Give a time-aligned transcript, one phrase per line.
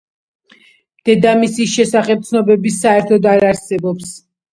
[1.09, 4.17] დედამისის შესახებ ცნობები საერთოდ არ არსებობს.